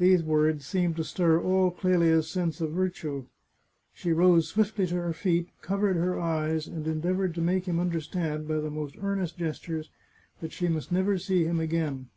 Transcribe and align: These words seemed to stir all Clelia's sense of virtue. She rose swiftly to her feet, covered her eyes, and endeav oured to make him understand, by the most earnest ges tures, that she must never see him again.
These 0.00 0.24
words 0.24 0.66
seemed 0.66 0.96
to 0.96 1.04
stir 1.04 1.40
all 1.40 1.70
Clelia's 1.70 2.28
sense 2.28 2.60
of 2.60 2.72
virtue. 2.72 3.26
She 3.92 4.12
rose 4.12 4.48
swiftly 4.48 4.84
to 4.88 4.96
her 4.96 5.12
feet, 5.12 5.50
covered 5.62 5.94
her 5.94 6.18
eyes, 6.18 6.66
and 6.66 6.84
endeav 6.86 7.18
oured 7.18 7.34
to 7.36 7.40
make 7.40 7.66
him 7.68 7.78
understand, 7.78 8.48
by 8.48 8.56
the 8.56 8.68
most 8.68 8.96
earnest 9.00 9.38
ges 9.38 9.60
tures, 9.60 9.88
that 10.40 10.50
she 10.50 10.66
must 10.66 10.90
never 10.90 11.18
see 11.18 11.44
him 11.44 11.60
again. 11.60 12.08